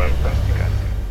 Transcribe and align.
Vai, 0.00 0.08
vai. 0.22 0.49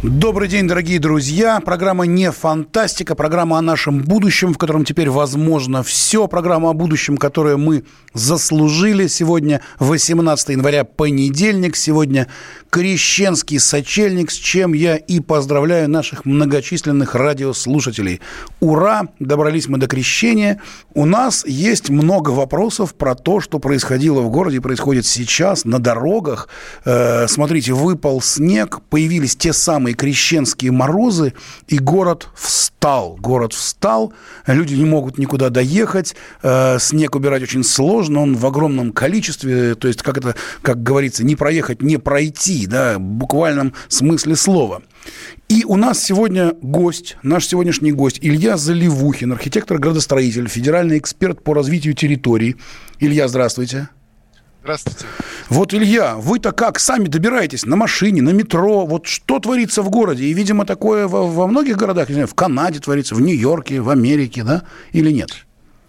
Добрый 0.01 0.47
день, 0.47 0.65
дорогие 0.65 0.97
друзья. 0.97 1.59
Программа 1.59 2.05
не 2.05 2.31
фантастика, 2.31 3.15
программа 3.15 3.57
о 3.57 3.61
нашем 3.61 4.01
будущем, 4.01 4.53
в 4.53 4.57
котором 4.57 4.85
теперь 4.85 5.09
возможно 5.09 5.83
все. 5.83 6.29
Программа 6.29 6.69
о 6.69 6.73
будущем, 6.73 7.17
которое 7.17 7.57
мы 7.57 7.83
заслужили. 8.13 9.07
Сегодня 9.07 9.59
18 9.79 10.49
января, 10.49 10.85
понедельник. 10.85 11.75
Сегодня 11.75 12.27
крещенский 12.69 13.59
сочельник, 13.59 14.31
с 14.31 14.35
чем 14.35 14.71
я 14.71 14.95
и 14.95 15.19
поздравляю 15.19 15.89
наших 15.89 16.23
многочисленных 16.23 17.15
радиослушателей. 17.15 18.21
Ура! 18.61 19.09
Добрались 19.19 19.67
мы 19.67 19.79
до 19.79 19.87
крещения. 19.87 20.61
У 20.93 21.05
нас 21.05 21.45
есть 21.45 21.89
много 21.89 22.29
вопросов 22.29 22.93
про 22.93 23.15
то, 23.15 23.41
что 23.41 23.59
происходило 23.59 24.21
в 24.21 24.29
городе, 24.29 24.61
происходит 24.61 25.05
сейчас 25.05 25.65
на 25.65 25.79
дорогах. 25.79 26.47
Э, 26.85 27.27
смотрите, 27.27 27.73
выпал 27.73 28.21
снег, 28.21 28.79
появились 28.89 29.35
те 29.35 29.51
самые 29.51 29.88
крещенские 29.93 30.71
морозы, 30.71 31.33
и 31.67 31.77
город 31.77 32.29
встал. 32.35 33.17
Город 33.19 33.53
встал, 33.53 34.13
люди 34.47 34.73
не 34.75 34.85
могут 34.85 35.17
никуда 35.17 35.49
доехать, 35.49 36.15
э, 36.41 36.77
снег 36.79 37.15
убирать 37.15 37.43
очень 37.43 37.63
сложно, 37.63 38.21
он 38.21 38.35
в 38.35 38.45
огромном 38.45 38.93
количестве, 38.93 39.75
то 39.75 39.87
есть, 39.87 40.01
как 40.01 40.17
это, 40.17 40.35
как 40.61 40.81
говорится, 40.81 41.25
не 41.25 41.35
проехать, 41.35 41.81
не 41.81 41.97
пройти, 41.97 42.67
да, 42.67 42.97
в 42.97 43.01
буквальном 43.01 43.73
смысле 43.89 44.35
слова. 44.35 44.81
И 45.49 45.65
у 45.65 45.75
нас 45.75 46.01
сегодня 46.01 46.53
гость, 46.61 47.17
наш 47.23 47.47
сегодняшний 47.47 47.91
гость 47.91 48.19
Илья 48.21 48.55
Заливухин, 48.55 49.31
архитектор-градостроитель, 49.31 50.47
федеральный 50.47 50.99
эксперт 50.99 51.43
по 51.43 51.53
развитию 51.53 51.95
территорий. 51.95 52.55
Илья, 52.99 53.27
здравствуйте. 53.27 53.89
Здравствуйте. 54.69 55.05
Вот, 55.49 55.73
Илья, 55.73 56.15
вы-то 56.17 56.51
как 56.51 56.79
сами 56.79 57.07
добираетесь 57.07 57.65
на 57.65 57.75
машине, 57.75 58.21
на 58.21 58.29
метро? 58.29 58.85
Вот 58.85 59.07
что 59.07 59.39
творится 59.39 59.81
в 59.81 59.89
городе? 59.89 60.25
И, 60.25 60.33
видимо, 60.33 60.63
такое 60.63 61.07
во, 61.07 61.25
во 61.25 61.47
многих 61.47 61.75
городах, 61.75 62.09
не 62.09 62.13
знаю, 62.13 62.27
в 62.27 62.35
Канаде 62.35 62.79
творится, 62.79 63.15
в 63.15 63.21
Нью-Йорке, 63.21 63.81
в 63.81 63.89
Америке, 63.89 64.43
да? 64.43 64.61
Или 64.91 65.11
нет? 65.11 65.31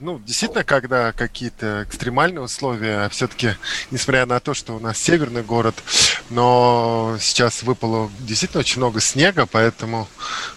Ну, 0.01 0.19
действительно, 0.19 0.65
когда 0.65 1.13
какие-то 1.13 1.85
экстремальные 1.87 2.41
условия, 2.41 3.07
все-таки, 3.11 3.51
несмотря 3.91 4.25
на 4.25 4.41
то, 4.41 4.55
что 4.55 4.75
у 4.75 4.81
нас 4.81 4.97
северный 4.97 5.43
город, 5.43 5.75
но 6.31 7.19
сейчас 7.21 7.63
выпало 7.63 8.11
действительно 8.21 8.61
очень 8.61 8.79
много 8.79 8.99
снега, 9.01 9.45
поэтому 9.45 10.09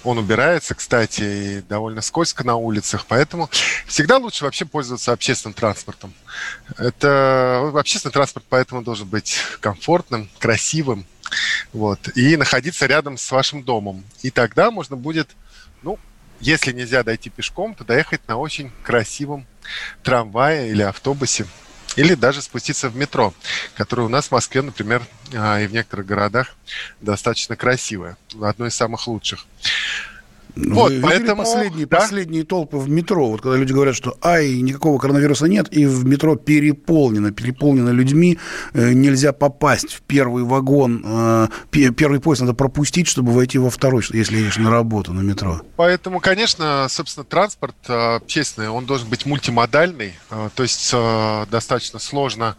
он 0.05 0.17
убирается, 0.17 0.75
кстати, 0.75 1.21
и 1.21 1.61
довольно 1.61 2.01
скользко 2.01 2.45
на 2.45 2.55
улицах, 2.55 3.05
поэтому 3.05 3.49
всегда 3.85 4.15
лучше 4.15 4.45
вообще 4.45 4.63
пользоваться 4.63 5.11
общественным 5.11 5.53
транспортом. 5.53 6.13
Это 6.77 7.69
общественный 7.75 8.13
транспорт 8.13 8.45
поэтому 8.47 8.81
должен 8.81 9.09
быть 9.09 9.39
комфортным, 9.59 10.29
красивым, 10.39 11.05
вот, 11.73 11.99
и 12.15 12.37
находиться 12.37 12.85
рядом 12.85 13.17
с 13.17 13.29
вашим 13.29 13.61
домом. 13.61 14.05
И 14.21 14.31
тогда 14.31 14.71
можно 14.71 14.95
будет, 14.95 15.31
ну, 15.81 15.99
если 16.43 16.73
нельзя 16.73 17.03
дойти 17.03 17.29
пешком, 17.29 17.73
то 17.73 17.83
доехать 17.83 18.27
на 18.27 18.37
очень 18.37 18.71
красивом 18.83 19.45
трамвае 20.03 20.69
или 20.71 20.81
автобусе. 20.81 21.47
Или 21.95 22.15
даже 22.15 22.41
спуститься 22.41 22.89
в 22.89 22.95
метро, 22.95 23.33
которое 23.75 24.03
у 24.03 24.09
нас 24.09 24.27
в 24.27 24.31
Москве, 24.31 24.63
например, 24.63 25.03
а, 25.33 25.61
и 25.61 25.67
в 25.67 25.73
некоторых 25.73 26.07
городах 26.07 26.55
достаточно 27.01 27.55
красивое. 27.55 28.17
Одно 28.41 28.65
из 28.65 28.75
самых 28.75 29.07
лучших. 29.07 29.45
Вот, 30.55 30.91
Вы 30.91 31.01
поэтому... 31.01 31.43
последние, 31.43 31.87
да? 31.87 31.97
последние 31.97 32.43
толпы 32.43 32.77
в 32.77 32.89
метро, 32.89 33.29
вот 33.29 33.41
когда 33.41 33.57
люди 33.57 33.73
говорят, 33.73 33.95
что 33.95 34.17
ай, 34.21 34.61
никакого 34.61 34.99
коронавируса 34.99 35.47
нет, 35.47 35.67
и 35.71 35.85
в 35.85 36.05
метро 36.05 36.35
переполнено, 36.35 37.31
переполнено 37.31 37.89
людьми, 37.89 38.37
э, 38.73 38.93
нельзя 38.93 39.33
попасть 39.33 39.93
в 39.93 40.01
первый 40.01 40.43
вагон, 40.43 41.03
э, 41.05 41.47
первый 41.71 42.19
поезд 42.19 42.41
надо 42.41 42.53
пропустить, 42.53 43.07
чтобы 43.07 43.31
войти 43.31 43.57
во 43.57 43.69
второй, 43.69 44.03
если 44.11 44.37
едешь 44.37 44.57
на 44.57 44.69
работу 44.69 45.13
на 45.13 45.21
метро. 45.21 45.61
Поэтому, 45.75 46.19
конечно, 46.19 46.87
собственно, 46.89 47.23
транспорт 47.23 47.75
э, 47.87 48.15
общественный, 48.17 48.69
он 48.69 48.85
должен 48.85 49.09
быть 49.09 49.25
мультимодальный, 49.25 50.13
то 50.29 50.63
есть 50.63 50.93
достаточно 51.49 51.99
сложно 51.99 52.55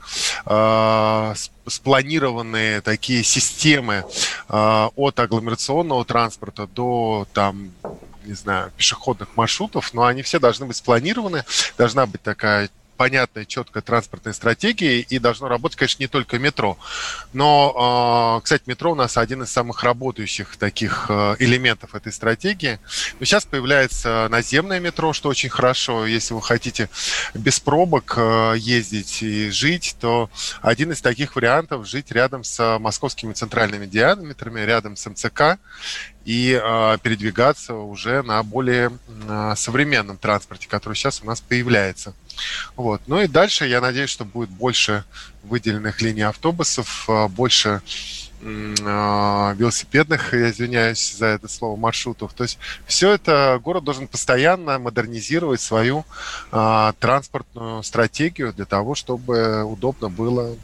спланированные 1.66 2.80
такие 2.80 3.22
системы 3.24 4.04
э, 4.48 4.88
от 4.94 5.20
агломерационного 5.20 6.04
транспорта 6.04 6.66
до 6.66 7.26
там 7.32 7.72
не 8.24 8.34
знаю, 8.34 8.72
пешеходных 8.76 9.36
маршрутов, 9.36 9.92
но 9.92 10.04
они 10.04 10.22
все 10.22 10.38
должны 10.38 10.66
быть 10.66 10.76
спланированы, 10.76 11.44
должна 11.76 12.06
быть 12.06 12.22
такая 12.22 12.70
понятная, 12.96 13.44
четкая 13.44 13.82
транспортная 13.82 14.32
стратегия, 14.32 15.00
и 15.00 15.18
должно 15.18 15.48
работать, 15.48 15.76
конечно, 15.78 16.02
не 16.02 16.08
только 16.08 16.38
метро. 16.38 16.78
Но, 17.32 17.74
а, 17.76 18.40
кстати, 18.40 18.62
метро 18.66 18.92
у 18.92 18.94
нас 18.94 19.16
один 19.16 19.42
из 19.42 19.50
самых 19.50 19.82
работающих 19.82 20.56
таких 20.56 21.06
а, 21.08 21.36
элементов 21.38 21.94
этой 21.94 22.12
стратегии. 22.12 22.78
Но 23.18 23.26
сейчас 23.26 23.44
появляется 23.44 24.28
наземное 24.30 24.80
метро, 24.80 25.12
что 25.12 25.28
очень 25.28 25.50
хорошо. 25.50 26.06
Если 26.06 26.34
вы 26.34 26.42
хотите 26.42 26.88
без 27.34 27.60
пробок 27.60 28.14
а, 28.16 28.54
ездить 28.54 29.22
и 29.22 29.50
жить, 29.50 29.96
то 30.00 30.30
один 30.62 30.92
из 30.92 31.00
таких 31.00 31.36
вариантов 31.36 31.86
жить 31.86 32.10
рядом 32.10 32.44
с 32.44 32.78
московскими 32.78 33.32
центральными 33.32 33.86
диаметрами, 33.86 34.60
рядом 34.60 34.96
с 34.96 35.06
МЦК 35.08 35.58
и 36.24 36.58
э, 36.60 36.98
передвигаться 37.02 37.74
уже 37.74 38.22
на 38.22 38.42
более 38.42 38.90
э, 39.28 39.52
современном 39.56 40.16
транспорте, 40.16 40.68
который 40.68 40.94
сейчас 40.94 41.22
у 41.22 41.26
нас 41.26 41.40
появляется. 41.40 42.14
Вот. 42.76 43.02
Ну 43.06 43.20
и 43.20 43.26
дальше 43.26 43.66
я 43.66 43.80
надеюсь, 43.80 44.10
что 44.10 44.24
будет 44.24 44.50
больше 44.50 45.04
выделенных 45.42 46.00
линий 46.00 46.22
автобусов, 46.22 47.06
э, 47.08 47.28
больше 47.28 47.82
э, 48.40 49.54
велосипедных, 49.56 50.34
я 50.34 50.50
извиняюсь 50.50 51.16
за 51.16 51.26
это 51.26 51.48
слово, 51.48 51.76
маршрутов. 51.76 52.32
То 52.32 52.44
есть 52.44 52.58
все 52.86 53.12
это 53.12 53.60
город 53.62 53.84
должен 53.84 54.06
постоянно 54.08 54.78
модернизировать 54.78 55.60
свою 55.60 56.04
э, 56.52 56.92
транспортную 56.98 57.82
стратегию 57.82 58.52
для 58.52 58.64
того, 58.64 58.94
чтобы 58.94 59.64
удобно 59.64 60.08
было 60.08 60.56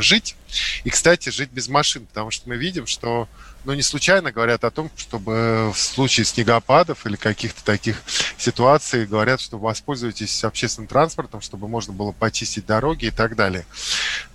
жить. 0.00 0.36
И, 0.84 0.90
кстати, 0.90 1.30
жить 1.30 1.50
без 1.50 1.68
машин, 1.68 2.06
потому 2.06 2.30
что 2.30 2.48
мы 2.48 2.56
видим, 2.56 2.86
что 2.86 3.28
но 3.64 3.74
не 3.74 3.82
случайно 3.82 4.32
говорят 4.32 4.64
о 4.64 4.70
том, 4.70 4.90
чтобы 4.96 5.72
в 5.74 5.78
случае 5.78 6.24
снегопадов 6.24 7.04
или 7.04 7.16
каких-то 7.16 7.62
таких 7.64 8.02
ситуаций 8.38 9.04
говорят, 9.04 9.40
что 9.40 9.58
воспользуйтесь 9.58 10.42
общественным 10.44 10.88
транспортом, 10.88 11.40
чтобы 11.40 11.68
можно 11.68 11.92
было 11.92 12.12
почистить 12.12 12.64
дороги 12.64 13.06
и 13.06 13.10
так 13.10 13.36
далее. 13.36 13.66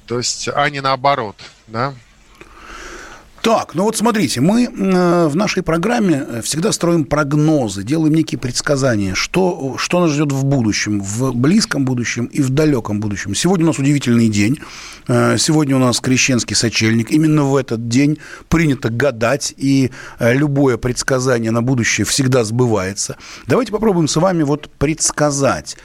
То 0.05 0.17
есть, 0.17 0.49
а 0.49 0.69
не 0.69 0.81
наоборот, 0.81 1.35
да? 1.67 1.95
Так, 3.43 3.75
ну 3.75 3.83
вот 3.83 3.97
смотрите, 3.97 4.39
мы 4.39 4.63
э, 4.63 5.27
в 5.27 5.35
нашей 5.35 5.63
программе 5.63 6.25
э, 6.25 6.41
всегда 6.41 6.71
строим 6.71 7.03
прогнозы, 7.03 7.83
делаем 7.83 8.13
некие 8.13 8.39
предсказания, 8.39 9.15
что, 9.15 9.75
что 9.77 9.99
нас 9.99 10.11
ждет 10.11 10.31
в 10.31 10.45
будущем, 10.45 11.01
в 11.01 11.35
близком 11.35 11.83
будущем 11.83 12.27
и 12.27 12.41
в 12.41 12.51
далеком 12.51 13.01
будущем. 13.01 13.35
Сегодня 13.35 13.65
у 13.65 13.67
нас 13.67 13.79
удивительный 13.79 14.29
день. 14.29 14.59
Э, 15.09 15.35
сегодня 15.37 15.75
у 15.75 15.79
нас 15.79 15.99
крещенский 15.99 16.55
сочельник. 16.55 17.11
Именно 17.11 17.43
в 17.43 17.57
этот 17.57 17.89
день 17.89 18.17
принято 18.47 18.89
гадать, 18.89 19.53
и 19.57 19.91
любое 20.21 20.77
предсказание 20.77 21.51
на 21.51 21.61
будущее 21.61 22.05
всегда 22.05 22.45
сбывается. 22.45 23.17
Давайте 23.45 23.73
попробуем 23.73 24.07
с 24.07 24.15
вами 24.15 24.43
вот 24.43 24.69
предсказать, 24.79 25.75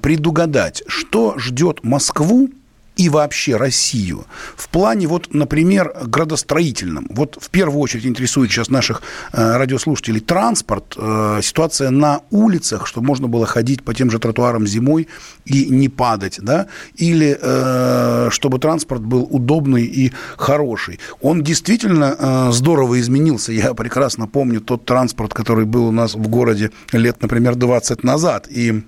предугадать, 0.00 0.82
что 0.86 1.34
ждет 1.38 1.84
Москву 1.84 2.48
и 2.96 3.08
вообще 3.08 3.56
Россию 3.56 4.26
в 4.56 4.68
плане, 4.68 5.06
вот, 5.06 5.34
например, 5.34 5.94
градостроительном. 6.04 7.06
Вот 7.10 7.38
в 7.40 7.50
первую 7.50 7.80
очередь 7.80 8.06
интересует 8.06 8.50
сейчас 8.50 8.70
наших 8.70 9.02
э, 9.32 9.56
радиослушателей 9.56 10.20
транспорт, 10.20 10.94
э, 10.96 11.40
ситуация 11.42 11.90
на 11.90 12.20
улицах, 12.30 12.86
чтобы 12.86 13.06
можно 13.06 13.28
было 13.28 13.46
ходить 13.46 13.82
по 13.82 13.94
тем 13.94 14.10
же 14.10 14.18
тротуарам 14.18 14.66
зимой 14.66 15.08
и 15.44 15.66
не 15.66 15.88
падать, 15.88 16.38
да, 16.40 16.66
или 16.96 17.36
э, 17.40 18.28
чтобы 18.30 18.58
транспорт 18.58 19.02
был 19.02 19.26
удобный 19.30 19.84
и 19.84 20.12
хороший. 20.36 21.00
Он 21.20 21.42
действительно 21.42 22.16
э, 22.18 22.52
здорово 22.52 23.00
изменился. 23.00 23.52
Я 23.52 23.74
прекрасно 23.74 24.26
помню 24.26 24.60
тот 24.60 24.84
транспорт, 24.84 25.34
который 25.34 25.64
был 25.64 25.86
у 25.86 25.92
нас 25.92 26.14
в 26.14 26.28
городе 26.28 26.70
лет, 26.92 27.20
например, 27.22 27.56
20 27.56 28.04
назад. 28.04 28.46
И 28.48 28.82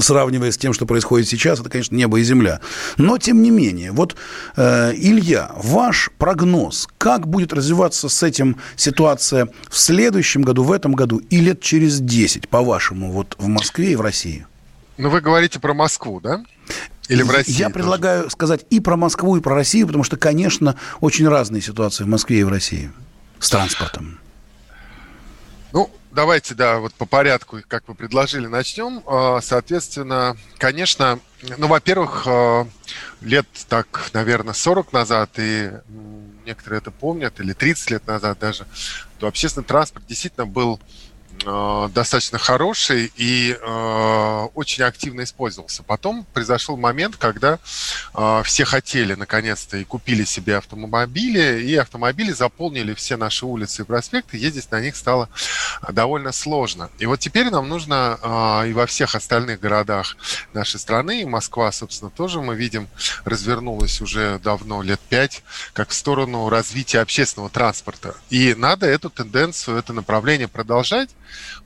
сравнивая 0.00 0.50
с 0.50 0.56
тем, 0.56 0.72
что 0.72 0.86
происходит 0.86 1.28
сейчас, 1.28 1.60
это, 1.60 1.68
конечно, 1.68 1.94
небо 1.94 2.18
и 2.18 2.22
земля. 2.22 2.60
Но, 2.96 3.18
тем 3.18 3.42
не 3.42 3.50
менее, 3.50 3.92
вот, 3.92 4.16
э, 4.56 4.92
Илья, 4.94 5.50
ваш 5.56 6.10
прогноз, 6.18 6.88
как 6.98 7.26
будет 7.26 7.52
развиваться 7.52 8.08
с 8.08 8.22
этим 8.22 8.56
ситуация 8.76 9.48
в 9.68 9.76
следующем 9.76 10.42
году, 10.42 10.62
в 10.62 10.72
этом 10.72 10.92
году 10.92 11.18
и 11.18 11.40
лет 11.40 11.60
через 11.60 12.00
10, 12.00 12.48
по-вашему, 12.48 13.12
вот 13.12 13.36
в 13.38 13.46
Москве 13.48 13.92
и 13.92 13.96
в 13.96 14.00
России? 14.00 14.46
Ну, 14.98 15.10
вы 15.10 15.20
говорите 15.20 15.58
про 15.58 15.74
Москву, 15.74 16.20
да? 16.20 16.42
Или 17.08 17.22
в 17.22 17.30
России? 17.30 17.52
Я 17.52 17.66
тоже? 17.66 17.74
предлагаю 17.74 18.30
сказать 18.30 18.64
и 18.70 18.80
про 18.80 18.96
Москву, 18.96 19.36
и 19.36 19.40
про 19.40 19.54
Россию, 19.54 19.86
потому 19.86 20.04
что, 20.04 20.16
конечно, 20.16 20.76
очень 21.00 21.28
разные 21.28 21.60
ситуации 21.60 22.04
в 22.04 22.08
Москве 22.08 22.40
и 22.40 22.44
в 22.44 22.48
России 22.48 22.92
с 23.38 23.50
транспортом. 23.50 24.18
Ну, 25.72 25.90
давайте, 26.12 26.54
да, 26.54 26.78
вот 26.78 26.92
по 26.94 27.06
порядку, 27.06 27.58
как 27.66 27.88
вы 27.88 27.94
предложили, 27.94 28.46
начнем. 28.46 29.02
А, 29.06 29.40
соответственно, 29.40 30.36
конечно, 30.58 31.18
ну, 31.58 31.66
во-первых, 31.66 32.24
а, 32.26 32.66
лет 33.20 33.46
так, 33.68 34.10
наверное, 34.12 34.54
40 34.54 34.92
назад, 34.92 35.30
и 35.38 35.70
некоторые 36.44 36.78
это 36.78 36.90
помнят, 36.90 37.40
или 37.40 37.52
30 37.52 37.90
лет 37.90 38.06
назад 38.06 38.38
даже, 38.38 38.66
то 39.18 39.26
общественный 39.26 39.64
транспорт 39.64 40.06
действительно 40.06 40.46
был 40.46 40.80
достаточно 41.44 42.38
хороший 42.38 43.12
и 43.16 43.56
э, 43.60 44.48
очень 44.54 44.84
активно 44.84 45.24
использовался. 45.24 45.82
Потом 45.82 46.24
произошел 46.32 46.76
момент, 46.76 47.16
когда 47.16 47.58
э, 48.14 48.42
все 48.44 48.64
хотели 48.64 49.14
наконец-то 49.14 49.76
и 49.76 49.84
купили 49.84 50.24
себе 50.24 50.56
автомобили, 50.56 51.62
и 51.62 51.74
автомобили 51.76 52.32
заполнили 52.32 52.94
все 52.94 53.16
наши 53.16 53.44
улицы 53.44 53.82
и 53.82 53.84
проспекты, 53.84 54.36
ездить 54.36 54.70
на 54.70 54.80
них 54.80 54.94
стало 54.96 55.28
довольно 55.90 56.32
сложно. 56.32 56.90
И 56.98 57.06
вот 57.06 57.18
теперь 57.18 57.50
нам 57.50 57.68
нужно 57.68 58.18
э, 58.22 58.70
и 58.70 58.72
во 58.72 58.86
всех 58.86 59.14
остальных 59.14 59.60
городах 59.60 60.16
нашей 60.52 60.78
страны, 60.78 61.22
и 61.22 61.24
Москва, 61.24 61.72
собственно, 61.72 62.10
тоже 62.10 62.40
мы 62.40 62.54
видим, 62.54 62.88
развернулась 63.24 64.00
уже 64.00 64.38
давно, 64.38 64.82
лет 64.82 65.00
пять, 65.00 65.42
как 65.72 65.90
в 65.90 65.94
сторону 65.94 66.48
развития 66.48 67.00
общественного 67.00 67.50
транспорта. 67.50 68.14
И 68.30 68.54
надо 68.54 68.86
эту 68.86 69.10
тенденцию, 69.10 69.76
это 69.76 69.92
направление 69.92 70.48
продолжать, 70.48 71.10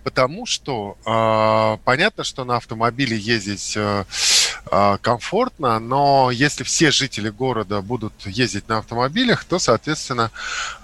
потому 0.05 0.47
что 0.47 0.97
э, 1.05 1.85
понятно, 1.85 2.25
что 2.25 2.45
на 2.45 2.57
автомобиле 2.57 3.17
ездить 3.17 3.75
э, 3.77 4.05
э, 4.71 4.99
комфортно, 5.01 5.79
но 5.79 6.31
если 6.31 6.65
все 6.65 6.91
жители 6.91 7.31
города 7.31 7.81
будут 7.81 8.13
ездить 8.27 8.69
на 8.69 8.79
автомобилях, 8.79 9.45
то, 9.45 9.59
соответственно, 9.59 10.31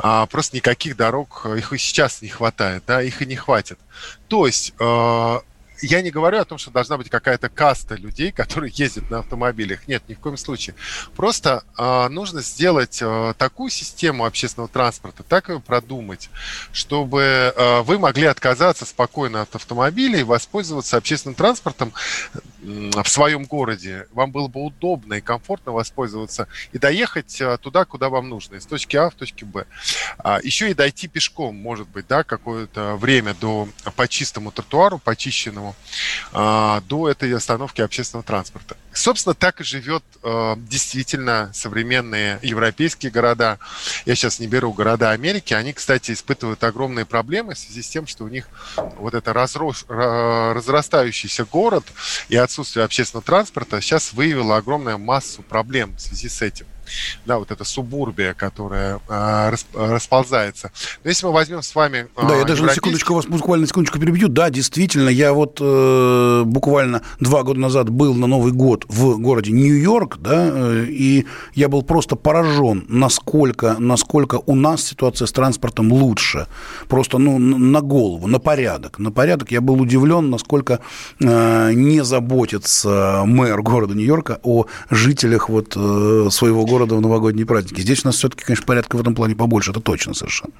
э, 0.03 0.27
просто 0.31 0.57
никаких 0.57 0.97
дорог, 0.97 1.47
их 1.47 1.73
и 1.73 1.79
сейчас 1.79 2.23
не 2.23 2.29
хватает, 2.29 2.85
да, 2.87 3.03
их 3.03 3.23
и 3.23 3.27
не 3.27 3.37
хватит. 3.37 3.79
То 4.29 4.47
есть 4.47 4.73
э, 4.79 5.41
я 5.83 6.01
не 6.01 6.11
говорю 6.11 6.39
о 6.39 6.45
том, 6.45 6.59
что 6.59 6.71
должна 6.71 6.97
быть 6.97 7.11
какая-то 7.11 7.49
каста 7.49 7.97
людей, 7.97 8.33
которые 8.33 8.73
ездят 8.75 9.11
на 9.11 9.19
автомобилях. 9.19 9.87
Нет, 9.89 10.03
ни 10.09 10.15
в 10.15 10.21
коем 10.21 10.37
случае. 10.37 10.75
Просто 11.17 11.65
э, 11.77 12.09
нужно 12.09 12.41
сделать 12.41 12.99
э, 13.03 13.35
такую 13.37 13.71
систему 13.71 14.25
общественного 14.25 14.69
транспорта, 14.69 15.23
так 15.23 15.49
ее 15.49 15.61
продумать, 15.61 16.31
чтобы 16.73 17.21
э, 17.55 17.83
вы 17.83 17.99
могли 17.99 18.27
отказаться 18.27 18.87
спокойно 18.87 19.43
от 19.43 19.55
автомобиля 19.55 20.21
и 20.21 20.23
воспользоваться 20.23 20.97
общественным 20.97 21.35
транспортом 21.35 21.93
в 22.63 23.09
своем 23.09 23.45
городе. 23.45 24.07
Вам 24.13 24.31
было 24.31 24.47
бы 24.47 24.63
удобно 24.63 25.15
и 25.15 25.21
комфортно 25.21 25.73
воспользоваться 25.73 26.47
и 26.73 26.79
доехать 26.79 27.43
туда, 27.61 27.85
куда 27.85 28.09
вам 28.09 28.29
нужно, 28.29 28.57
из 28.57 28.67
точки 28.67 28.97
А 28.97 29.11
в 29.11 29.15
точке 29.15 29.45
Б. 29.45 29.67
А, 30.19 30.39
еще 30.43 30.71
и 30.71 30.75
дойти 30.75 31.09
пешком, 31.09 31.57
может 31.57 31.89
быть, 31.89 32.07
да, 32.07 32.23
какое-то 32.23 32.95
время 32.97 33.35
до 33.35 33.69
по 33.97 34.07
чистому 34.07 34.53
тротуару, 34.53 34.99
почищенному 34.99 35.72
а, 36.33 36.81
до 36.89 37.09
этой 37.09 37.35
остановки 37.35 37.81
общественного 37.81 38.25
транспорта. 38.25 38.77
Собственно, 38.93 39.35
так 39.35 39.61
и 39.61 39.65
живет 39.65 40.05
э, 40.23 40.55
действительно 40.59 41.51
современные 41.55 42.39
европейские 42.43 43.11
города. 43.11 43.59
Я 44.05 44.15
сейчас 44.15 44.39
не 44.39 44.47
беру 44.47 44.73
города 44.73 45.11
Америки. 45.13 45.55
Они, 45.55 45.73
кстати, 45.73 46.13
испытывают 46.13 46.63
огромные 46.63 47.07
проблемы 47.07 47.55
в 47.55 47.59
связи 47.59 47.83
с 47.83 47.89
тем, 47.89 48.07
что 48.07 48.25
у 48.25 48.29
них 48.29 48.49
вот 48.77 49.15
это 49.15 49.33
разрос, 49.33 49.87
разрастающийся 49.89 51.47
город 51.47 51.85
и 52.29 52.37
отсутствие 52.37 52.85
общественного 52.85 53.25
транспорта 53.25 53.81
сейчас 53.81 54.13
выявило 54.13 54.59
огромную 54.59 54.99
массу 54.99 55.43
проблем 55.43 55.97
в 55.97 56.01
связи 56.01 56.29
с 56.29 56.43
этим 56.43 56.67
да, 57.27 57.39
вот 57.39 57.51
эта 57.51 57.65
субурбия, 57.65 58.35
которая 58.35 59.01
э, 59.09 59.55
расползается. 59.75 60.73
Но 61.05 61.11
если 61.11 61.27
мы 61.27 61.33
возьмем 61.33 61.63
с 61.63 61.75
вами... 61.75 62.09
Э, 62.17 62.29
да, 62.29 62.37
я 62.37 62.45
даже 62.45 62.65
на 62.65 62.75
секундочку 62.75 63.15
вас 63.15 63.27
буквально 63.27 63.63
на 63.63 63.69
секундочку 63.69 63.99
перебью. 63.99 64.29
Да, 64.29 64.51
действительно, 64.51 65.09
я 65.09 65.33
вот 65.33 65.59
э, 65.61 66.43
буквально 66.45 67.03
два 67.21 67.43
года 67.43 67.61
назад 67.61 67.91
был 67.91 68.15
на 68.15 68.27
Новый 68.27 68.53
год 68.53 68.85
в 68.89 69.19
городе 69.19 69.53
Нью-Йорк, 69.53 70.19
да, 70.19 70.51
э, 70.53 70.87
и 70.89 71.27
я 71.55 71.69
был 71.69 71.83
просто 71.83 72.17
поражен, 72.17 72.85
насколько, 72.89 73.77
насколько 73.79 74.41
у 74.47 74.55
нас 74.55 74.85
ситуация 74.85 75.27
с 75.27 75.33
транспортом 75.33 75.93
лучше. 75.93 76.47
Просто, 76.89 77.19
ну, 77.19 77.39
на 77.39 77.81
голову, 77.81 78.27
на 78.27 78.39
порядок. 78.39 78.99
На 78.99 79.11
порядок 79.11 79.51
я 79.51 79.61
был 79.61 79.81
удивлен, 79.81 80.31
насколько 80.31 80.81
э, 81.21 81.73
не 81.73 82.05
заботится 82.05 83.23
мэр 83.25 83.63
города 83.63 83.95
Нью-Йорка 83.95 84.41
о 84.43 84.67
жителях 84.91 85.49
вот 85.49 85.75
э, 85.77 86.29
своего 86.31 86.65
города 86.65 86.82
города 86.83 86.97
в 86.97 87.01
новогодние 87.01 87.47
праздники. 87.47 87.81
Здесь 87.81 88.05
у 88.05 88.09
нас 88.09 88.17
все-таки, 88.17 88.45
конечно, 88.45 88.67
порядка 88.67 88.97
в 88.97 89.01
этом 89.01 89.15
плане 89.15 89.37
побольше, 89.37 89.71
это 89.71 89.81
точно 89.81 90.15
совершенно. 90.15 90.53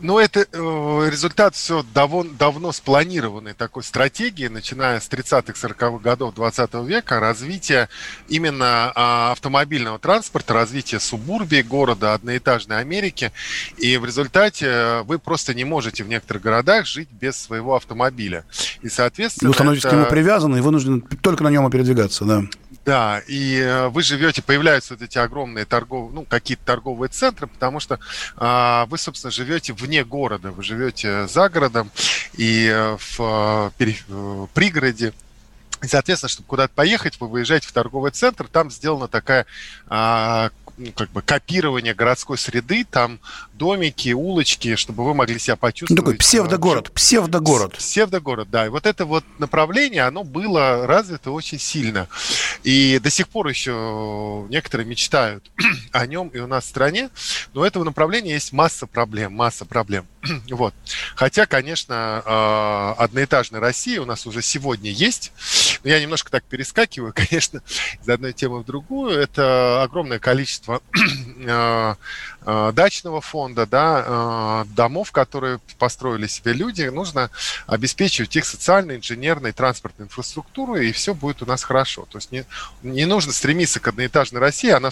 Ну, 0.00 0.20
это 0.20 0.46
э, 0.52 1.08
результат 1.10 1.56
все 1.56 1.84
давно, 1.92 2.24
давно 2.38 2.70
спланированной 2.70 3.54
такой 3.54 3.82
стратегии, 3.82 4.46
начиная 4.46 5.00
с 5.00 5.08
30-х, 5.08 5.54
40-х 5.54 5.98
годов 5.98 6.36
20 6.36 6.74
века, 6.86 7.18
развития 7.18 7.88
именно 8.28 8.92
э, 8.94 9.32
автомобильного 9.32 9.98
транспорта, 9.98 10.54
развития 10.54 11.00
субурбии 11.00 11.62
города, 11.62 12.14
одноэтажной 12.14 12.78
Америки. 12.78 13.32
И 13.76 13.96
в 13.96 14.04
результате 14.04 14.66
э, 14.66 15.02
вы 15.02 15.18
просто 15.18 15.52
не 15.52 15.64
можете 15.64 16.04
в 16.04 16.08
некоторых 16.08 16.44
городах 16.44 16.86
жить 16.86 17.08
без 17.10 17.36
своего 17.36 17.74
автомобиля. 17.74 18.44
И, 18.82 18.88
соответственно... 18.88 19.48
Вы 19.48 19.54
становитесь 19.54 19.84
это... 19.84 19.96
к 19.96 19.98
нему 19.98 20.08
привязаны, 20.08 20.58
и 20.58 20.60
вынуждены 20.60 21.00
только 21.20 21.42
на 21.42 21.50
нем 21.50 21.68
передвигаться, 21.72 22.24
да. 22.24 22.44
Да, 22.88 23.22
и 23.26 23.58
э, 23.58 23.88
вы 23.88 24.02
живете, 24.02 24.40
появляются 24.40 24.94
вот 24.94 25.02
эти 25.02 25.18
огромные 25.18 25.66
торговые, 25.66 26.10
ну, 26.10 26.22
какие-то 26.24 26.64
торговые 26.64 27.10
центры, 27.10 27.46
потому 27.46 27.80
что 27.80 28.00
а, 28.34 28.86
вы, 28.86 28.96
собственно, 28.96 29.30
живете 29.30 29.74
вне 29.74 30.06
города, 30.06 30.52
вы 30.52 30.62
живете 30.62 31.28
за 31.28 31.50
городом 31.50 31.90
и 32.38 32.66
э, 32.66 32.96
в, 32.96 33.18
в 33.18 33.72
э, 33.78 34.46
пригороде. 34.54 35.12
И, 35.82 35.86
соответственно, 35.86 36.28
чтобы 36.28 36.46
куда-то 36.48 36.74
поехать, 36.74 37.20
вы 37.20 37.28
выезжаете 37.28 37.68
в 37.68 37.72
торговый 37.72 38.10
центр, 38.10 38.46
там 38.48 38.70
сделана 38.70 39.08
такая 39.08 39.46
а, 39.88 40.50
ну, 40.78 40.92
как 40.92 41.10
бы 41.10 41.22
копирование 41.22 41.92
городской 41.92 42.38
среды, 42.38 42.86
там 42.88 43.18
домики, 43.54 44.12
улочки, 44.12 44.76
чтобы 44.76 45.04
вы 45.04 45.12
могли 45.12 45.38
себя 45.38 45.56
почувствовать. 45.56 46.00
Такой 46.00 46.16
псевдогород, 46.16 46.92
псевдогород. 46.92 47.76
Псевдогород, 47.76 48.48
да. 48.48 48.66
И 48.66 48.68
вот 48.68 48.86
это 48.86 49.04
вот 49.04 49.24
направление, 49.38 50.02
оно 50.02 50.22
было 50.22 50.86
развито 50.86 51.32
очень 51.32 51.58
сильно. 51.58 52.06
И 52.62 53.00
до 53.02 53.10
сих 53.10 53.28
пор 53.28 53.48
еще 53.48 54.46
некоторые 54.50 54.86
мечтают 54.86 55.50
о 55.92 56.06
нем 56.06 56.28
и 56.28 56.38
у 56.38 56.46
нас 56.46 56.64
в 56.64 56.68
стране, 56.68 57.10
но 57.54 57.62
у 57.62 57.64
этого 57.64 57.82
направления 57.82 58.34
есть 58.34 58.52
масса 58.52 58.86
проблем, 58.86 59.32
масса 59.34 59.64
проблем. 59.64 60.06
вот. 60.50 60.74
Хотя, 61.16 61.46
конечно, 61.46 62.22
а, 62.24 62.94
одноэтажная 62.98 63.60
Россия 63.60 64.00
у 64.00 64.04
нас 64.04 64.26
уже 64.26 64.42
сегодня 64.42 64.92
есть. 64.92 65.32
Я 65.84 66.00
немножко 66.00 66.30
так 66.30 66.44
перескакиваю, 66.44 67.12
конечно, 67.16 67.62
из 68.02 68.08
одной 68.08 68.32
темы 68.32 68.60
в 68.60 68.64
другую. 68.64 69.18
Это 69.18 69.82
огромное 69.82 70.18
количество 70.18 70.82
а, 71.46 71.96
а, 72.42 72.72
дачного 72.72 73.20
фонда, 73.20 73.66
да, 73.66 74.64
домов, 74.74 75.12
которые 75.12 75.60
построили 75.78 76.26
себе 76.26 76.52
люди. 76.52 76.82
Нужно 76.82 77.30
обеспечивать 77.66 78.34
их 78.36 78.44
социальной, 78.44 78.96
инженерной, 78.96 79.52
транспортной 79.52 80.06
инфраструктурой, 80.06 80.88
и 80.88 80.92
все 80.92 81.14
будет 81.14 81.42
у 81.42 81.46
нас 81.46 81.62
хорошо. 81.62 82.06
То 82.10 82.18
есть 82.18 82.32
не, 82.32 82.44
не 82.82 83.04
нужно 83.04 83.32
стремиться 83.32 83.80
к 83.80 83.88
одноэтажной 83.88 84.40
России, 84.40 84.70
она 84.70 84.90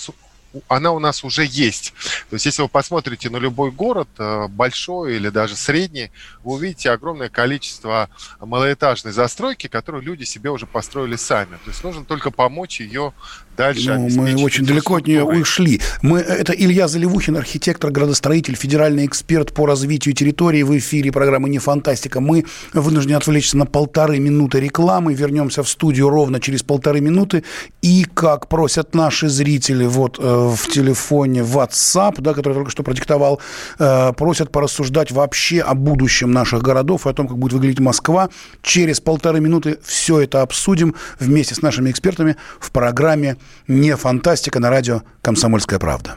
она 0.68 0.92
у 0.92 0.98
нас 0.98 1.24
уже 1.24 1.44
есть. 1.44 1.92
То 2.30 2.34
есть, 2.34 2.46
если 2.46 2.62
вы 2.62 2.68
посмотрите 2.68 3.30
на 3.30 3.38
любой 3.38 3.70
город, 3.70 4.08
э, 4.18 4.46
большой 4.48 5.16
или 5.16 5.28
даже 5.28 5.56
средний, 5.56 6.10
вы 6.44 6.54
увидите 6.54 6.90
огромное 6.90 7.28
количество 7.28 8.08
малоэтажной 8.40 9.12
застройки, 9.12 9.66
которую 9.66 10.02
люди 10.02 10.24
себе 10.24 10.50
уже 10.50 10.66
построили 10.66 11.16
сами. 11.16 11.56
То 11.64 11.70
есть, 11.70 11.84
нужно 11.84 12.04
только 12.04 12.30
помочь 12.30 12.80
ее 12.80 13.12
дальше. 13.56 13.94
Ну, 13.94 14.08
мы 14.10 14.34
очень 14.44 14.64
далеко 14.64 14.96
от 14.96 15.06
нее 15.06 15.24
ушли. 15.24 15.80
Мы, 16.02 16.20
это 16.20 16.52
Илья 16.52 16.88
Заливухин, 16.88 17.36
архитектор, 17.36 17.90
градостроитель, 17.90 18.54
федеральный 18.54 19.06
эксперт 19.06 19.52
по 19.52 19.66
развитию 19.66 20.14
территории 20.14 20.62
в 20.62 20.76
эфире 20.78 21.10
программы 21.10 21.48
«Не 21.48 21.58
фантастика». 21.58 22.20
Мы 22.20 22.44
вынуждены 22.72 23.16
отвлечься 23.16 23.56
на 23.56 23.66
полторы 23.66 24.18
минуты 24.18 24.60
рекламы. 24.60 25.14
Вернемся 25.14 25.62
в 25.62 25.68
студию 25.68 26.08
ровно 26.10 26.40
через 26.40 26.62
полторы 26.62 27.00
минуты. 27.00 27.44
И, 27.82 28.04
как 28.14 28.48
просят 28.48 28.94
наши 28.94 29.28
зрители 29.28 29.86
вот 29.86 30.18
э, 30.18 30.22
в 30.54 30.68
телефоне 30.68 31.40
WhatsApp, 31.40 32.20
да, 32.20 32.34
который 32.34 32.54
только 32.54 32.70
что 32.70 32.82
продиктовал, 32.82 33.40
э, 33.78 34.12
просят 34.12 34.50
порассуждать 34.52 35.10
вообще 35.10 35.60
о 35.60 35.74
будущем 35.74 36.32
наших 36.32 36.62
городов 36.62 37.06
и 37.06 37.10
о 37.10 37.12
том, 37.12 37.28
как 37.28 37.38
будет 37.38 37.54
выглядеть 37.54 37.80
Москва. 37.80 38.28
Через 38.62 39.00
полторы 39.00 39.40
минуты 39.40 39.78
все 39.84 40.20
это 40.20 40.42
обсудим 40.42 40.94
вместе 41.18 41.54
с 41.54 41.62
нашими 41.62 41.90
экспертами 41.90 42.36
в 42.60 42.70
программе 42.70 43.36
«Не 43.68 43.96
фантастика» 43.96 44.60
на 44.60 44.70
радио 44.70 45.02
«Комсомольская 45.22 45.78
правда». 45.78 46.16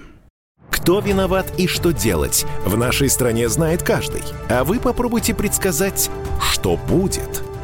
Кто 0.69 0.99
виноват 0.99 1.51
и 1.57 1.67
что 1.67 1.91
делать, 1.91 2.45
в 2.65 2.77
нашей 2.77 3.09
стране 3.09 3.49
знает 3.49 3.83
каждый. 3.83 4.21
А 4.49 4.63
вы 4.63 4.79
попробуйте 4.79 5.33
предсказать, 5.33 6.09
что 6.39 6.77
будет– 6.77 7.43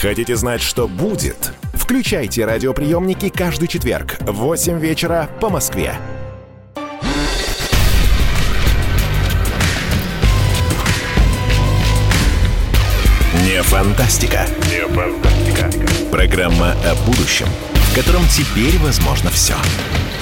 Хотите 0.00 0.36
знать, 0.36 0.60
что 0.60 0.88
будет? 0.88 1.52
Включайте 1.72 2.44
радиоприемники 2.44 3.30
каждый 3.30 3.66
четверг 3.66 4.18
в 4.20 4.32
8 4.32 4.78
вечера 4.78 5.28
по 5.40 5.48
Москве. 5.48 5.94
Не 13.46 13.62
фантастика. 13.62 14.46
Не 14.70 14.86
фантастика. 14.86 15.70
Программа 16.10 16.72
о 16.72 16.94
будущем, 17.06 17.46
в 17.72 17.94
котором 17.94 18.22
теперь 18.28 18.78
возможно 18.78 19.30
все. 19.30 19.54
Все. 19.54 20.15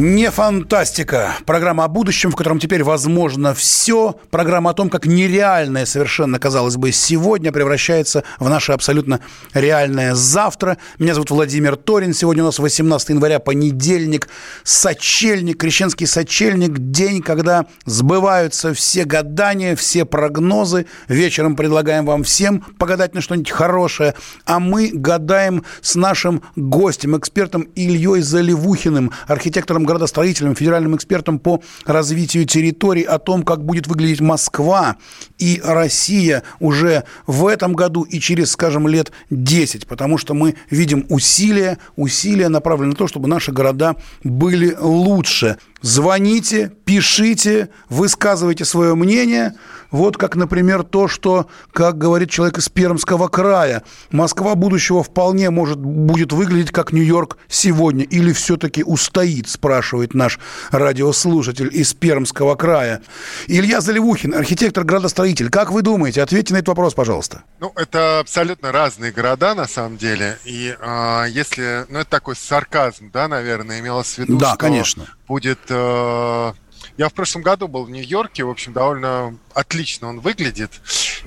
Не 0.00 0.30
фантастика. 0.30 1.34
Программа 1.44 1.82
о 1.82 1.88
будущем, 1.88 2.30
в 2.30 2.36
котором 2.36 2.60
теперь 2.60 2.84
возможно 2.84 3.52
все. 3.52 4.14
Программа 4.30 4.70
о 4.70 4.72
том, 4.72 4.90
как 4.90 5.06
нереальное 5.06 5.86
совершенно, 5.86 6.38
казалось 6.38 6.76
бы, 6.76 6.92
сегодня 6.92 7.50
превращается 7.50 8.22
в 8.38 8.48
наше 8.48 8.70
абсолютно 8.70 9.18
реальное 9.54 10.14
завтра. 10.14 10.78
Меня 11.00 11.14
зовут 11.14 11.32
Владимир 11.32 11.74
Торин. 11.74 12.14
Сегодня 12.14 12.44
у 12.44 12.46
нас 12.46 12.60
18 12.60 13.08
января, 13.08 13.40
понедельник, 13.40 14.28
сочельник, 14.62 15.58
крещенский 15.58 16.06
сочельник, 16.06 16.78
день, 16.78 17.20
когда 17.20 17.66
сбываются 17.84 18.74
все 18.74 19.02
гадания, 19.02 19.74
все 19.74 20.04
прогнозы. 20.04 20.86
Вечером 21.08 21.56
предлагаем 21.56 22.06
вам 22.06 22.22
всем 22.22 22.60
погадать 22.78 23.16
на 23.16 23.20
что-нибудь 23.20 23.50
хорошее. 23.50 24.14
А 24.44 24.60
мы 24.60 24.92
гадаем 24.94 25.64
с 25.80 25.96
нашим 25.96 26.42
гостем, 26.54 27.16
экспертом 27.16 27.62
Ильей 27.74 28.20
Заливухиным, 28.20 29.10
архитектором 29.26 29.87
градостроителем, 29.88 30.54
федеральным 30.54 30.94
экспертом 30.94 31.38
по 31.38 31.62
развитию 31.86 32.44
территорий 32.44 33.02
о 33.02 33.18
том, 33.18 33.42
как 33.42 33.64
будет 33.64 33.86
выглядеть 33.86 34.20
Москва 34.20 34.96
и 35.38 35.60
Россия 35.64 36.42
уже 36.60 37.04
в 37.26 37.46
этом 37.46 37.72
году 37.72 38.02
и 38.02 38.20
через, 38.20 38.50
скажем, 38.50 38.86
лет 38.86 39.10
10, 39.30 39.86
потому 39.86 40.18
что 40.18 40.34
мы 40.34 40.56
видим 40.70 41.06
усилия, 41.08 41.78
усилия 41.96 42.48
направлены 42.48 42.90
на 42.90 42.96
то, 42.96 43.08
чтобы 43.08 43.28
наши 43.28 43.50
города 43.50 43.96
были 44.22 44.76
лучше. 44.78 45.56
Звоните, 45.80 46.72
пишите, 46.84 47.68
высказывайте 47.88 48.64
свое 48.64 48.94
мнение. 48.96 49.54
Вот 49.90 50.16
как, 50.16 50.34
например, 50.34 50.82
то, 50.82 51.08
что, 51.08 51.48
как 51.72 51.96
говорит 51.96 52.30
человек 52.30 52.58
из 52.58 52.68
Пермского 52.68 53.28
края, 53.28 53.84
Москва 54.10 54.54
будущего 54.54 55.02
вполне 55.02 55.50
может 55.50 55.78
будет 55.78 56.32
выглядеть 56.32 56.72
как 56.72 56.92
Нью-Йорк 56.92 57.38
сегодня. 57.48 58.04
Или 58.04 58.32
все-таки 58.32 58.82
устоит, 58.82 59.48
спрашивает 59.48 60.14
наш 60.14 60.40
радиослушатель 60.70 61.70
из 61.72 61.94
Пермского 61.94 62.56
края. 62.56 63.02
Илья 63.46 63.80
Заливухин, 63.80 64.34
архитектор-градостроитель. 64.34 65.48
Как 65.48 65.70
вы 65.70 65.82
думаете? 65.82 66.22
Ответьте 66.22 66.54
на 66.54 66.58
этот 66.58 66.68
вопрос, 66.68 66.94
пожалуйста. 66.94 67.44
Ну, 67.60 67.72
это 67.76 68.18
абсолютно 68.18 68.72
разные 68.72 69.12
города, 69.12 69.54
на 69.54 69.66
самом 69.68 69.96
деле. 69.96 70.38
И 70.44 70.76
э, 70.78 71.24
если... 71.30 71.86
Ну, 71.88 72.00
это 72.00 72.10
такой 72.10 72.36
сарказм, 72.36 73.10
да, 73.12 73.28
наверное, 73.28 73.80
имелось 73.80 74.14
в 74.14 74.18
виду, 74.18 74.36
Да, 74.36 74.56
конечно. 74.56 75.06
Будет... 75.28 75.60
Э, 75.68 76.52
я 76.96 77.08
в 77.08 77.14
прошлом 77.14 77.42
году 77.42 77.68
был 77.68 77.84
в 77.84 77.90
Нью-Йорке, 77.90 78.44
в 78.44 78.50
общем, 78.50 78.72
довольно 78.72 79.36
отлично 79.54 80.08
он 80.08 80.20
выглядит. 80.20 80.80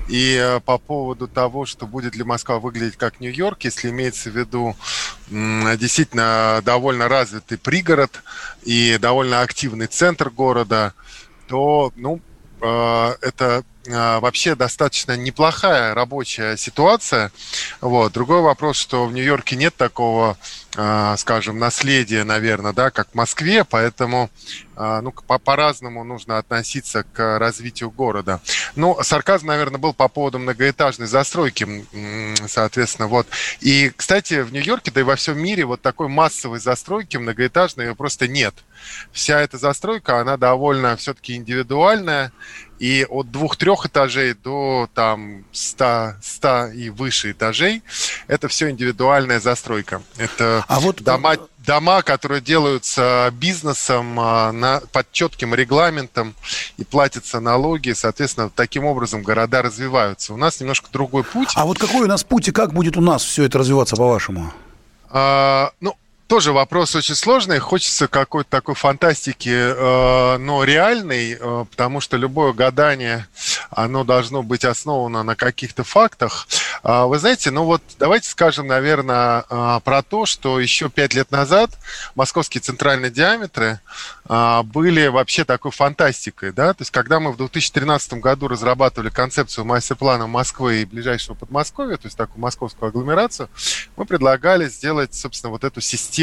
И 0.08 0.36
э, 0.36 0.60
по 0.60 0.78
поводу 0.78 1.28
того, 1.28 1.64
что 1.64 1.86
будет 1.86 2.14
ли 2.14 2.24
Москва 2.24 2.58
выглядеть 2.58 2.96
как 2.96 3.20
Нью-Йорк, 3.20 3.64
если 3.64 3.90
имеется 3.90 4.30
в 4.30 4.36
виду 4.36 4.76
действительно 5.30 6.60
довольно 6.64 7.08
развитый 7.08 7.56
пригород 7.56 8.22
и 8.64 8.98
довольно 9.00 9.40
активный 9.40 9.86
центр 9.86 10.28
города, 10.28 10.92
то, 11.48 11.92
ну, 11.96 12.20
э, 12.60 13.14
это 13.22 13.64
вообще 13.86 14.54
достаточно 14.54 15.16
неплохая 15.16 15.94
рабочая 15.94 16.56
ситуация. 16.56 17.32
Вот. 17.80 18.12
Другой 18.12 18.40
вопрос, 18.40 18.76
что 18.76 19.06
в 19.06 19.12
Нью-Йорке 19.12 19.56
нет 19.56 19.74
такого 19.76 20.36
а, 20.74 21.18
скажем, 21.18 21.58
наследие, 21.58 22.24
наверное, 22.24 22.72
да, 22.72 22.90
как 22.90 23.10
в 23.10 23.14
Москве, 23.14 23.62
поэтому 23.62 24.30
а, 24.74 25.02
ну, 25.02 25.12
по-разному 25.12 26.02
нужно 26.02 26.38
относиться 26.38 27.04
к 27.12 27.38
развитию 27.38 27.90
города. 27.90 28.40
Ну, 28.74 28.96
сарказм, 29.02 29.48
наверное, 29.48 29.78
был 29.78 29.92
по 29.92 30.08
поводу 30.08 30.38
многоэтажной 30.38 31.06
застройки, 31.06 31.84
соответственно, 32.46 33.06
вот. 33.06 33.26
И, 33.60 33.92
кстати, 33.94 34.40
в 34.40 34.50
Нью-Йорке, 34.50 34.90
да 34.90 35.00
и 35.00 35.04
во 35.04 35.16
всем 35.16 35.38
мире 35.38 35.66
вот 35.66 35.82
такой 35.82 36.08
массовой 36.08 36.58
застройки 36.58 37.18
многоэтажной 37.18 37.94
просто 37.94 38.26
нет. 38.26 38.54
Вся 39.12 39.40
эта 39.40 39.58
застройка, 39.58 40.20
она 40.20 40.38
довольно 40.38 40.96
все-таки 40.96 41.36
индивидуальная, 41.36 42.32
и 42.82 43.06
от 43.08 43.30
двух-трех 43.30 43.86
этажей 43.86 44.34
до 44.34 44.88
там 44.92 45.44
100, 45.52 46.14
100 46.20 46.66
и 46.74 46.90
выше 46.90 47.30
этажей 47.30 47.80
это 48.26 48.48
все 48.48 48.70
индивидуальная 48.70 49.38
застройка. 49.38 50.02
Это 50.16 50.64
а 50.66 50.80
вот 50.80 51.00
дома, 51.00 51.36
дома, 51.58 52.02
которые 52.02 52.40
делаются 52.40 53.32
бизнесом 53.34 54.18
а, 54.18 54.50
на, 54.50 54.80
под 54.90 55.12
четким 55.12 55.54
регламентом 55.54 56.34
и 56.76 56.82
платятся 56.82 57.38
налоги, 57.38 57.92
соответственно, 57.92 58.50
таким 58.50 58.84
образом 58.84 59.22
города 59.22 59.62
развиваются. 59.62 60.34
У 60.34 60.36
нас 60.36 60.58
немножко 60.58 60.88
другой 60.92 61.22
путь. 61.22 61.50
А 61.54 61.64
вот 61.64 61.78
какой 61.78 62.02
у 62.02 62.08
нас 62.08 62.24
путь 62.24 62.48
и 62.48 62.52
как 62.52 62.72
будет 62.72 62.96
у 62.96 63.00
нас 63.00 63.22
все 63.22 63.44
это 63.44 63.58
развиваться, 63.58 63.94
по-вашему? 63.94 64.52
А, 65.08 65.70
ну, 65.80 65.94
тоже 66.32 66.54
вопрос 66.54 66.94
очень 66.94 67.14
сложный. 67.14 67.58
Хочется 67.58 68.08
какой-то 68.08 68.48
такой 68.48 68.74
фантастики, 68.74 69.50
э, 69.50 70.38
но 70.38 70.64
реальной, 70.64 71.36
э, 71.38 71.64
потому 71.70 72.00
что 72.00 72.16
любое 72.16 72.54
гадание, 72.54 73.26
оно 73.70 74.02
должно 74.02 74.42
быть 74.42 74.64
основано 74.64 75.24
на 75.24 75.36
каких-то 75.36 75.84
фактах. 75.84 76.48
А, 76.82 77.04
вы 77.04 77.18
знаете, 77.18 77.50
ну 77.50 77.64
вот 77.64 77.82
давайте 77.98 78.30
скажем, 78.30 78.66
наверное, 78.66 79.44
э, 79.50 79.80
про 79.84 80.02
то, 80.02 80.24
что 80.24 80.58
еще 80.58 80.88
пять 80.88 81.12
лет 81.12 81.30
назад 81.30 81.70
московские 82.14 82.62
центральные 82.62 83.10
диаметры 83.10 83.80
были 84.24 85.08
вообще 85.08 85.44
такой 85.44 85.72
фантастикой, 85.72 86.52
да, 86.52 86.72
то 86.72 86.82
есть 86.82 86.90
когда 86.90 87.20
мы 87.20 87.32
в 87.32 87.36
2013 87.36 88.14
году 88.14 88.48
разрабатывали 88.48 89.10
концепцию 89.10 89.66
мастер-плана 89.66 90.26
Москвы 90.26 90.82
и 90.82 90.84
ближайшего 90.86 91.34
Подмосковья, 91.34 91.96
то 91.96 92.06
есть 92.06 92.16
такую 92.16 92.40
московскую 92.40 92.88
агломерацию, 92.88 93.50
мы 93.96 94.06
предлагали 94.06 94.68
сделать, 94.68 95.14
собственно, 95.14 95.50
вот 95.50 95.64
эту 95.64 95.82
систему 95.82 96.21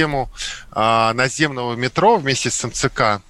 а, 0.71 1.13
наземного 1.13 1.75
метро 1.75 2.17
вместе 2.17 2.49
с 2.49 2.63
МЦК, 2.63 3.21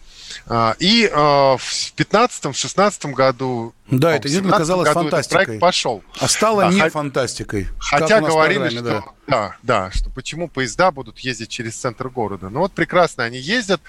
А, 0.47 0.75
и 0.79 1.09
а, 1.11 1.57
в 1.57 1.93
2015-2016 1.97 3.11
году 3.13 3.73
да, 3.91 4.15
это 4.15 4.24
действительно 4.24 4.58
казалось 4.58 4.89
фантастикой. 4.89 5.46
проект 5.46 5.62
пошел. 5.62 6.03
А 6.19 6.27
стало 6.27 6.67
а, 6.67 6.72
не 6.72 6.79
х... 6.79 6.89
фантастикой. 6.89 7.67
Хотя 7.79 8.22
говорили, 8.22 8.69
что, 8.69 8.81
да. 8.81 9.03
да, 9.27 9.55
да, 9.63 9.91
что 9.91 10.10
почему 10.10 10.48
поезда 10.48 10.91
будут 10.91 11.19
ездить 11.19 11.50
через 11.50 11.75
центр 11.75 12.10
города. 12.10 12.50
Ну 12.50 12.60
вот 12.60 12.72
прекрасно 12.74 13.24
они 13.24 13.39
ездят, 13.39 13.81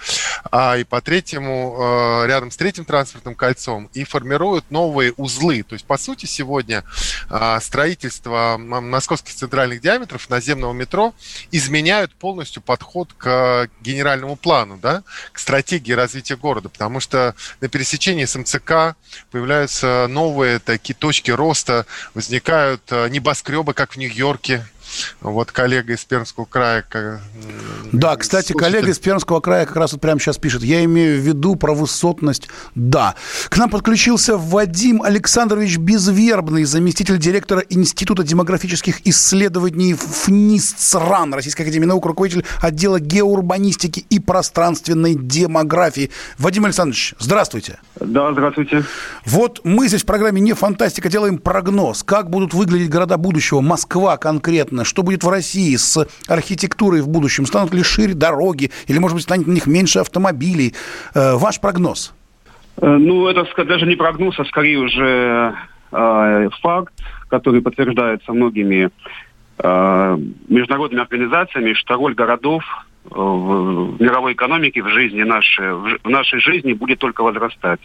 а, 0.51 0.79
и 0.79 0.85
по 0.85 1.01
третьему, 1.03 1.77
а, 1.79 2.25
рядом 2.27 2.51
с 2.51 2.57
третьим 2.57 2.85
транспортным 2.85 3.35
кольцом, 3.35 3.91
и 3.93 4.05
формируют 4.05 4.71
новые 4.71 5.13
узлы. 5.13 5.63
То 5.63 5.75
есть, 5.75 5.85
по 5.85 5.99
сути, 5.99 6.27
сегодня 6.27 6.85
а, 7.29 7.61
строительство 7.61 8.57
московских 8.59 9.35
центральных 9.35 9.81
диаметров 9.83 10.31
наземного 10.31 10.73
метро 10.73 11.15
изменяют 11.51 12.15
полностью 12.15 12.63
подход 12.63 13.13
к 13.19 13.69
генеральному 13.83 14.37
плану, 14.37 14.79
да, 14.81 15.03
к 15.33 15.39
стратегии 15.39 15.93
развития 15.93 16.37
города, 16.37 16.69
потому 16.69 17.01
что 17.01 17.35
на 17.61 17.69
пересечении 17.69 18.25
с 18.25 18.37
МЦК 18.37 18.97
появляются 19.31 19.90
новые 20.09 20.59
такие 20.59 20.95
точки 20.95 21.31
роста, 21.31 21.87
возникают 22.15 22.83
э, 22.91 23.09
небоскребы, 23.09 23.75
как 23.75 23.93
в 23.93 23.97
Нью-Йорке, 23.97 24.65
вот 25.21 25.53
коллега 25.53 25.95
из 25.95 26.05
Пермского 26.05 26.45
края... 26.45 26.85
Да, 27.93 28.17
кстати, 28.17 28.53
слушатель... 28.53 28.73
коллега 28.73 28.91
из 28.91 28.99
Пермского 28.99 29.41
края 29.41 29.67
как 29.67 29.77
раз 29.77 29.93
вот 29.93 30.01
прямо 30.01 30.21
сейчас 30.21 30.39
пишет. 30.39 30.63
Я 30.63 30.85
имею 30.85 31.21
в 31.21 31.25
виду 31.25 31.57
про 31.57 31.75
высотность. 31.75 32.49
Да. 32.75 33.15
К 33.49 33.57
нам 33.59 33.71
подключился 33.71 34.37
Вадим 34.37 35.03
Александрович 35.03 35.79
Безвербный, 35.79 36.65
заместитель 36.65 37.19
директора 37.19 37.65
Института 37.69 38.23
демографических 38.23 39.07
исследований 39.07 39.95
ФНИСЦРАН, 39.95 41.35
Российской 41.35 41.63
Академии 41.63 41.87
Наук, 41.87 42.07
руководитель 42.07 42.45
отдела 42.61 43.01
геоурбанистики 43.01 44.05
и 44.09 44.19
пространственной 44.19 45.15
демографии. 45.15 46.11
Вадим 46.39 46.65
Александрович, 46.65 47.15
здравствуйте. 47.19 47.79
Да, 48.01 48.33
здравствуйте. 48.33 48.85
Вот 49.25 49.61
мы 49.65 49.89
здесь 49.89 50.03
в 50.03 50.07
программе 50.07 50.41
«Не 50.41 50.55
фантастика» 50.55 51.09
делаем 51.09 51.39
прогноз. 51.39 52.03
Как 52.03 52.31
будут 52.31 52.55
выглядеть 52.55 52.91
города 52.91 53.17
будущего? 53.17 53.61
Москва 53.61 54.17
конкретно 54.17 54.80
непонятно, 54.81 54.85
что 54.85 55.03
будет 55.03 55.25
в 55.25 55.29
России 55.29 55.77
с 55.77 56.07
архитектурой 56.29 57.03
в 57.03 57.09
будущем. 57.09 57.47
Станут 57.47 57.75
ли 57.75 57.83
шире 57.83 58.15
дороги, 58.15 58.71
или, 58.89 58.99
может 58.99 59.17
быть, 59.17 59.25
станет 59.25 59.47
на 59.47 59.53
них 59.53 59.67
меньше 59.67 60.01
автомобилей? 60.01 60.75
Э, 61.15 61.37
ваш 61.37 61.61
прогноз? 61.61 62.15
Э, 62.81 62.97
ну, 62.97 63.29
это 63.29 63.45
даже 63.65 63.87
не 63.87 63.97
прогноз, 63.97 64.39
а 64.39 64.45
скорее 64.45 64.79
уже 64.79 65.55
э, 65.93 66.49
факт, 66.63 66.93
который 67.29 67.61
подтверждается 67.61 68.33
многими 68.33 68.91
международными 70.49 71.03
организациями, 71.03 71.75
что 71.75 71.95
роль 71.97 72.15
городов 72.15 72.65
в 73.05 74.01
мировой 74.01 74.33
экономике, 74.33 74.83
в 74.83 74.89
жизни 74.89 75.23
нашей, 75.23 75.75
в 75.75 76.09
нашей 76.09 76.41
жизни 76.41 76.73
будет 76.73 76.99
только 76.99 77.23
возрастать. 77.23 77.81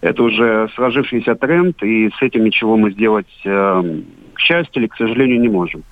Это 0.00 0.20
уже 0.24 0.68
сложившийся 0.74 1.36
тренд, 1.36 1.80
и 1.84 2.10
с 2.10 2.22
этим 2.22 2.42
ничего 2.44 2.76
мы 2.76 2.90
сделать, 2.90 3.30
к 3.44 4.38
счастью 4.40 4.82
или 4.82 4.88
к 4.88 4.96
сожалению, 4.96 5.40
не 5.40 5.48
можем. 5.48 5.84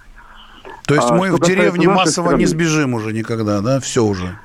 То 0.87 0.95
есть 0.95 1.11
а, 1.11 1.15
мы 1.15 1.33
в 1.33 1.41
деревне 1.41 1.89
массово 1.89 2.27
страны... 2.27 2.41
не 2.41 2.47
сбежим 2.47 2.95
уже 2.95 3.13
никогда, 3.13 3.61
да? 3.61 3.81
Все 3.81 4.05
уже. 4.05 4.37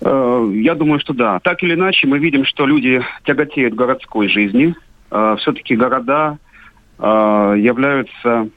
Э, 0.00 0.50
я 0.54 0.74
думаю, 0.74 1.00
что 1.00 1.12
да. 1.12 1.40
Так 1.40 1.62
или 1.62 1.74
иначе, 1.74 2.06
мы 2.06 2.18
видим, 2.18 2.44
что 2.44 2.66
люди 2.66 3.02
тяготеют 3.24 3.74
городской 3.74 4.28
жизни. 4.28 4.74
Э, 5.10 5.36
Все-таки 5.40 5.74
города 5.74 6.38
э, 6.98 7.02
являются, 7.58 8.48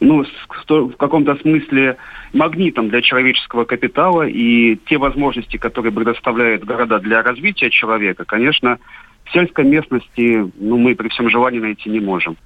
ну, 0.00 0.24
в 0.68 0.96
каком-то 0.96 1.36
смысле 1.36 1.96
магнитом 2.32 2.88
для 2.88 3.02
человеческого 3.02 3.64
капитала, 3.64 4.26
и 4.26 4.76
те 4.86 4.96
возможности, 4.96 5.58
которые 5.58 5.92
предоставляют 5.92 6.64
города 6.64 6.98
для 6.98 7.22
развития 7.22 7.70
человека, 7.70 8.24
конечно, 8.24 8.78
в 9.24 9.32
сельской 9.32 9.64
местности 9.64 10.50
ну, 10.58 10.78
мы 10.78 10.94
при 10.94 11.08
всем 11.08 11.30
желании 11.30 11.60
найти 11.60 11.90
не 11.90 12.00
можем. 12.00 12.36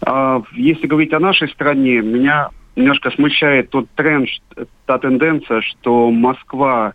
А, 0.00 0.42
если 0.52 0.86
говорить 0.86 1.12
о 1.12 1.20
нашей 1.20 1.48
стране, 1.48 2.00
меня 2.00 2.48
немножко 2.76 3.10
смущает 3.10 3.70
тот 3.70 3.88
тренд, 3.94 4.28
та 4.86 4.98
тенденция, 4.98 5.60
что 5.62 6.10
Москва 6.10 6.94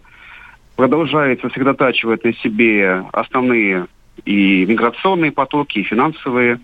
продолжает 0.76 1.42
сосредотачивать 1.42 2.24
на 2.24 2.34
себе 2.34 3.04
основные 3.14 3.88
и 4.26 4.66
миграционные 4.66 5.32
потоки, 5.32 5.80
и 5.80 5.84
финансовые 5.84 6.60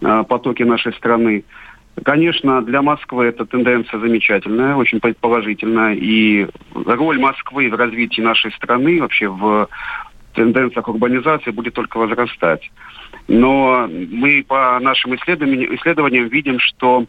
э, 0.00 0.24
потоки 0.28 0.62
нашей 0.62 0.92
страны. 0.94 1.44
Конечно, 2.04 2.60
для 2.62 2.82
Москвы 2.82 3.26
эта 3.26 3.46
тенденция 3.46 3.98
замечательная, 3.98 4.76
очень 4.76 5.00
положительная. 5.00 5.94
И 5.94 6.46
роль 6.74 7.18
Москвы 7.18 7.70
в 7.70 7.74
развитии 7.74 8.20
нашей 8.20 8.52
страны, 8.52 9.00
вообще 9.00 9.28
в 9.28 9.68
тенденциях 10.34 10.86
урбанизации 10.88 11.50
будет 11.50 11.74
только 11.74 11.96
возрастать. 11.96 12.70
Но 13.28 13.88
мы 13.88 14.44
по 14.46 14.78
нашим 14.80 15.14
исследованиям, 15.16 15.74
исследованиям 15.74 16.28
видим, 16.28 16.60
что 16.60 17.06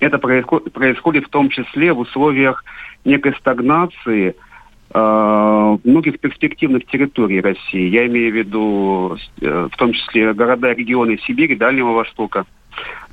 это 0.00 0.18
происходит 0.18 1.26
в 1.26 1.30
том 1.30 1.48
числе 1.48 1.92
в 1.92 2.00
условиях 2.00 2.64
некой 3.04 3.34
стагнации 3.34 4.34
э, 4.94 5.78
многих 5.84 6.20
перспективных 6.20 6.86
территорий 6.86 7.40
России. 7.40 7.88
Я 7.88 8.06
имею 8.06 8.32
в 8.32 8.36
виду 8.36 9.18
э, 9.40 9.68
в 9.72 9.76
том 9.76 9.92
числе 9.92 10.32
города, 10.34 10.72
регионы 10.72 11.18
Сибири, 11.26 11.56
Дальнего 11.56 11.92
Востока, 11.92 12.46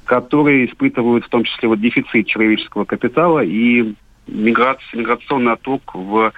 которые 0.05 0.67
испытывают 0.67 1.25
в 1.25 1.29
том 1.29 1.43
числе 1.43 1.69
вот 1.69 1.81
дефицит 1.81 2.27
человеческого 2.27 2.85
капитала 2.85 3.43
и 3.43 3.93
миграция, 4.27 4.99
миграционный 4.99 5.53
отток 5.53 5.95
в 5.95 6.31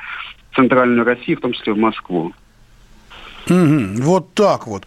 центральную 0.56 1.06
Россию, 1.06 1.38
в 1.38 1.42
том 1.42 1.54
числе 1.54 1.74
в 1.74 1.78
Москву. 1.78 2.34
Угу, 3.50 4.02
вот 4.02 4.34
так 4.34 4.68
вот. 4.68 4.86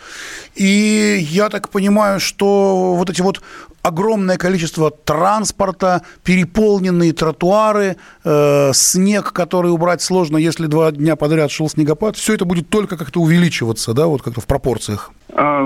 И 0.54 1.26
я 1.30 1.48
так 1.48 1.68
понимаю, 1.70 2.20
что 2.20 2.94
вот 2.94 3.10
эти 3.10 3.20
вот 3.20 3.40
огромное 3.82 4.36
количество 4.36 4.90
транспорта, 4.90 6.02
переполненные 6.22 7.12
тротуары, 7.12 7.96
э, 8.24 8.70
снег, 8.74 9.32
который 9.32 9.70
убрать 9.72 10.02
сложно, 10.02 10.36
если 10.36 10.66
два 10.66 10.92
дня 10.92 11.16
подряд 11.16 11.50
шел 11.50 11.68
снегопад, 11.68 12.16
все 12.16 12.34
это 12.34 12.44
будет 12.44 12.68
только 12.68 12.96
как-то 12.96 13.20
увеличиваться, 13.20 13.92
да, 13.94 14.06
вот 14.06 14.22
как-то 14.22 14.40
в 14.40 14.46
пропорциях. 14.46 15.12
А, 15.34 15.62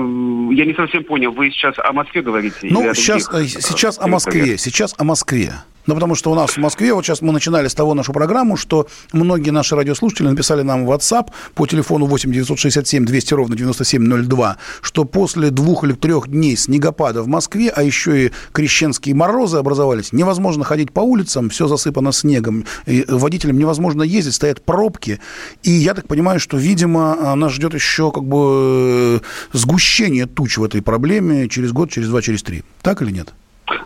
я 0.51 0.65
не 0.65 0.73
совсем 0.73 1.03
понял, 1.03 1.31
вы 1.31 1.51
сейчас 1.51 1.75
о 1.77 1.93
Москве 1.93 2.21
говорите? 2.21 2.55
Ну, 2.63 2.93
сейчас, 2.93 3.29
э, 3.33 3.45
сейчас 3.45 3.99
о 3.99 4.07
Москве, 4.07 4.57
сейчас 4.57 4.95
о 4.97 5.03
Москве. 5.03 5.53
Ну, 5.85 5.93
потому 5.93 6.15
что 6.15 6.31
у 6.31 6.35
нас 6.35 6.51
в 6.51 6.57
Москве, 6.57 6.93
вот 6.93 7.05
сейчас 7.05 7.21
мы 7.21 7.31
начинали 7.31 7.67
с 7.67 7.75
того 7.75 7.93
нашу 7.93 8.11
программу, 8.11 8.57
что 8.57 8.87
многие 9.13 9.51
наши 9.51 9.75
радиослушатели 9.75 10.27
написали 10.27 10.63
нам 10.63 10.85
в 10.85 10.91
WhatsApp 10.91 11.27
по 11.53 11.67
телефону 11.67 12.07
8 12.07 12.31
967 12.31 13.05
200 13.05 13.33
ровно 13.33 13.55
9702, 13.55 14.57
что 14.81 15.05
после 15.05 15.51
двух 15.51 15.83
или 15.83 15.93
трех 15.93 16.27
дней 16.27 16.57
снегопада 16.57 17.21
в 17.21 17.27
Москве, 17.27 17.69
а 17.69 17.83
еще 17.83 18.25
и 18.25 18.31
крещенские 18.51 19.13
морозы 19.13 19.57
образовались, 19.57 20.11
невозможно 20.11 20.63
ходить 20.63 20.91
по 20.91 21.01
улицам, 21.01 21.49
все 21.49 21.67
засыпано 21.67 22.11
снегом, 22.11 22.65
и 22.87 23.05
водителям 23.07 23.57
невозможно 23.57 24.01
ездить, 24.01 24.33
стоят 24.33 24.63
пробки. 24.63 25.19
И 25.61 25.71
я 25.71 25.93
так 25.93 26.07
понимаю, 26.07 26.39
что, 26.39 26.57
видимо, 26.57 27.35
нас 27.35 27.51
ждет 27.51 27.75
еще 27.75 28.11
как 28.11 28.23
бы 28.23 29.21
э, 29.53 29.54
сгущение 29.55 30.25
туч 30.25 30.57
в 30.57 30.63
этой 30.63 30.81
проблеме 30.81 31.47
через 31.49 31.71
год, 31.71 31.91
через 31.91 32.09
два, 32.09 32.21
через 32.21 32.43
три. 32.43 32.63
Так 32.81 33.01
или 33.01 33.11
нет? 33.11 33.33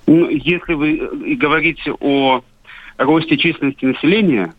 Ну, 0.07 0.29
если 0.29 0.73
вы 0.73 0.97
э, 0.97 1.35
говорите 1.35 1.93
о 1.99 2.41
росте 2.97 3.37
численности 3.37 3.85
населения 3.85 4.53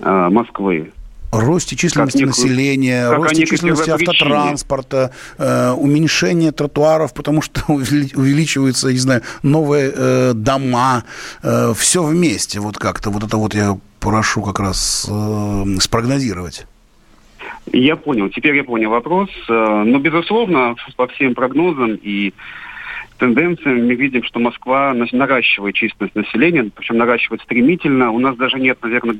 э, 0.00 0.28
Москвы, 0.30 0.92
росте 1.32 1.76
численности 1.76 2.18
как 2.18 2.26
населения, 2.28 3.08
как 3.08 3.18
росте 3.18 3.46
численности 3.46 3.90
автотранспорта, 3.90 5.12
э, 5.38 5.70
уменьшение 5.72 6.52
тротуаров, 6.52 7.14
потому 7.14 7.42
что 7.42 7.62
увеличиваются, 7.68 8.92
не 8.92 8.98
знаю, 8.98 9.22
новые 9.42 9.92
э, 9.94 10.32
дома, 10.34 11.04
э, 11.42 11.72
все 11.76 12.02
вместе. 12.02 12.60
Вот 12.60 12.78
как-то 12.78 13.10
вот 13.10 13.24
это 13.24 13.36
вот 13.36 13.54
я 13.54 13.78
прошу 14.00 14.42
как 14.42 14.60
раз 14.60 15.06
э, 15.08 15.64
спрогнозировать. 15.80 16.66
Я 17.72 17.96
понял, 17.96 18.28
теперь 18.30 18.56
я 18.56 18.64
понял 18.64 18.90
вопрос. 18.90 19.30
Э, 19.48 19.82
но, 19.84 19.98
безусловно, 19.98 20.74
по 20.96 21.06
всем 21.08 21.34
прогнозам 21.34 21.98
и 22.02 22.32
тенденциям 23.20 23.86
мы 23.86 23.94
видим, 23.94 24.24
что 24.24 24.40
Москва 24.40 24.94
наращивает 25.12 25.74
численность 25.74 26.16
населения, 26.16 26.70
причем 26.74 26.96
наращивает 26.96 27.42
стремительно. 27.42 28.10
У 28.10 28.18
нас 28.18 28.34
даже 28.36 28.58
нет, 28.58 28.78
наверное, 28.82 29.18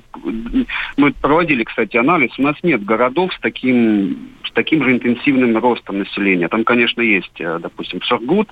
мы 0.96 1.12
проводили, 1.12 1.64
кстати, 1.64 1.96
анализ, 1.98 2.36
у 2.38 2.42
нас 2.42 2.56
нет 2.62 2.82
городов 2.84 3.32
с 3.34 3.38
таким, 3.40 4.30
с 4.44 4.52
таким 4.52 4.82
же 4.82 4.92
интенсивным 4.92 5.56
ростом 5.58 5.98
населения. 5.98 6.48
Там, 6.48 6.64
конечно, 6.64 7.02
есть, 7.02 7.40
э, 7.40 7.58
допустим, 7.60 8.00
Сургут, 8.02 8.48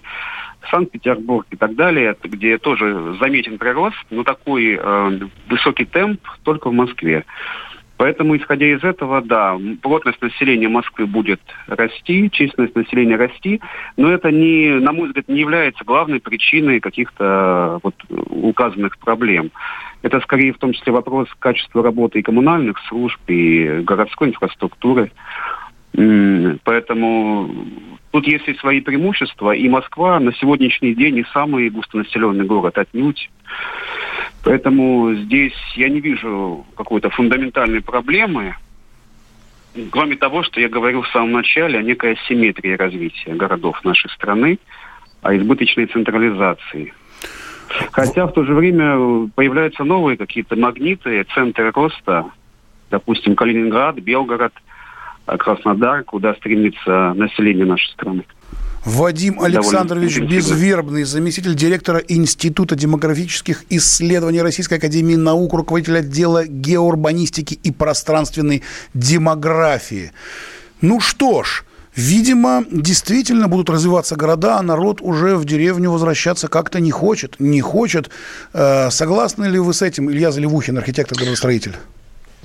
Санкт-Петербург 0.70 1.46
и 1.51 1.57
так 1.57 1.74
далее, 1.74 2.14
где 2.22 2.59
тоже 2.59 3.16
заметен 3.18 3.59
прирост, 3.59 3.96
но 4.11 4.22
такой 4.22 4.79
э, 4.79 5.18
высокий 5.48 5.87
темп 5.87 6.20
только 6.44 6.68
в 6.68 6.74
Москве. 6.74 7.24
Поэтому, 7.98 8.37
исходя 8.37 8.66
из 8.66 8.82
этого, 8.84 9.20
да, 9.20 9.58
плотность 9.82 10.22
населения 10.22 10.68
Москвы 10.68 11.06
будет 11.06 11.40
расти, 11.66 12.30
численность 12.30 12.76
населения 12.76 13.16
расти, 13.16 13.61
но 13.96 14.11
это, 14.11 14.30
не, 14.30 14.70
на 14.78 14.92
мой 14.92 15.08
взгляд, 15.08 15.28
не 15.28 15.40
является 15.40 15.84
главной 15.84 16.20
причиной 16.20 16.78
каких-то 16.78 17.80
вот 17.82 17.96
указанных 18.08 18.96
проблем. 18.98 19.50
Это 20.02 20.20
скорее 20.20 20.52
в 20.52 20.58
том 20.58 20.72
числе 20.74 20.92
вопрос 20.92 21.28
качества 21.40 21.82
работы 21.82 22.20
и 22.20 22.22
коммунальных 22.22 22.78
служб, 22.88 23.18
и 23.26 23.80
городской 23.82 24.28
инфраструктуры. 24.28 25.11
Поэтому 25.92 27.50
тут 28.12 28.28
есть 28.28 28.46
и 28.46 28.54
свои 28.54 28.80
преимущества, 28.80 29.50
и 29.50 29.68
Москва 29.68 30.20
на 30.20 30.32
сегодняшний 30.34 30.94
день 30.94 31.16
не 31.16 31.24
самый 31.32 31.68
густонаселенный 31.68 32.44
город 32.44 32.78
отнюдь. 32.78 33.28
Поэтому 34.44 35.14
здесь 35.14 35.57
я 35.74 35.88
не 35.88 36.01
вижу 36.01 36.64
какой-то 36.77 37.11
фундаментальной 37.11 37.83
проблемы, 37.83 38.55
кроме 39.90 40.16
того, 40.16 40.42
что 40.42 40.61
я 40.61 40.68
говорил 40.68 41.03
в 41.03 41.09
самом 41.09 41.33
начале 41.33 41.79
о 41.79 41.83
некой 41.83 42.14
асимметрии 42.14 42.77
развития 42.77 43.35
городов 43.35 43.85
нашей 43.85 44.11
страны, 44.11 44.59
о 45.22 45.37
избыточной 45.37 45.87
централизации. 45.87 46.94
Хотя 47.92 48.27
в 48.27 48.33
то 48.33 48.44
же 48.44 48.55
время 48.55 49.29
появляются 49.35 49.85
новые 49.85 50.16
какие-то 50.16 50.57
магниты, 50.57 51.24
центры 51.35 51.70
роста, 51.70 52.27
допустим, 52.90 53.35
Калининград, 53.35 53.96
Белгород, 53.96 54.55
Краснодар, 55.27 56.05
куда 56.05 56.35
стремится 56.35 57.12
население 57.14 57.66
нашей 57.66 57.90
страны. 57.90 58.24
Вадим 58.88 59.40
Александрович 59.40 60.18
Безвербный, 60.18 61.05
заместитель 61.05 61.55
директора 61.55 61.98
Института 61.98 62.74
демографических 62.74 63.64
исследований 63.68 64.40
Российской 64.40 64.74
Академии 64.74 65.14
Наук, 65.14 65.53
руководитель 65.53 65.98
отдела 65.98 66.46
геоурбанистики 66.46 67.59
и 67.62 67.70
пространственной 67.70 68.62
демографии. 68.94 70.12
Ну 70.81 71.01
что 71.01 71.42
ж, 71.42 71.64
Видимо, 71.96 72.64
действительно 72.70 73.48
будут 73.48 73.70
развиваться 73.70 74.14
города, 74.14 74.59
а 74.59 74.62
народ 74.62 75.01
уже 75.01 75.35
в 75.35 75.44
деревню 75.44 75.90
возвращаться 75.90 76.46
как-то 76.46 76.79
не 76.79 76.92
хочет. 76.92 77.35
Не 77.40 77.61
хочет. 77.61 78.09
Э, 78.53 78.88
согласны 78.90 79.46
ли 79.46 79.59
вы 79.59 79.74
с 79.74 79.83
этим, 79.83 80.09
Илья 80.09 80.31
Заливухин, 80.31 80.79
архитектор-градостроитель? 80.79 81.74